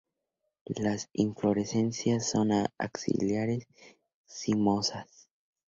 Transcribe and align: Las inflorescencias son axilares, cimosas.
Las 0.65 1.11
inflorescencias 1.13 2.31
son 2.31 2.49
axilares, 2.79 3.67
cimosas. 4.25 5.29